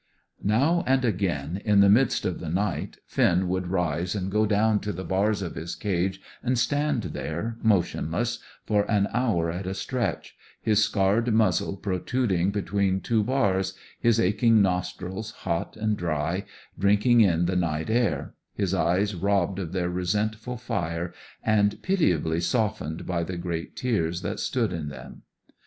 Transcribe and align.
Now 0.43 0.83
and 0.87 1.05
again, 1.05 1.61
in 1.63 1.79
the 1.81 1.87
midst 1.87 2.25
of 2.25 2.39
the 2.39 2.49
night, 2.49 2.97
Finn 3.05 3.47
would 3.49 3.67
rise 3.67 4.15
and 4.15 4.31
go 4.31 4.47
down 4.47 4.79
to 4.79 4.91
the 4.91 5.03
bars 5.03 5.43
of 5.43 5.53
his 5.53 5.75
cage 5.75 6.19
and 6.41 6.57
stand 6.57 7.03
there, 7.03 7.57
motionless, 7.61 8.39
for 8.65 8.89
an 8.89 9.07
hour 9.13 9.51
at 9.51 9.67
a 9.67 9.75
stretch, 9.75 10.35
his 10.59 10.83
scarred 10.83 11.31
muzzle 11.31 11.77
protruding 11.77 12.49
between 12.49 12.99
two 12.99 13.21
bars, 13.23 13.75
his 13.99 14.19
aching 14.19 14.59
nostrils, 14.59 15.29
hot 15.41 15.77
and 15.77 15.97
dry, 15.97 16.45
drinking 16.79 17.21
in 17.21 17.45
the 17.45 17.55
night 17.55 17.91
air, 17.91 18.33
his 18.55 18.73
eyes 18.73 19.13
robbed 19.13 19.59
of 19.59 19.71
their 19.71 19.91
resentful 19.91 20.57
fire, 20.57 21.13
and 21.43 21.79
pitiably 21.83 22.39
softened 22.39 23.05
by 23.05 23.23
the 23.23 23.37
great 23.37 23.75
tears 23.75 24.23
that 24.23 24.39
stood 24.39 24.73
in 24.73 24.87
them. 24.89 25.21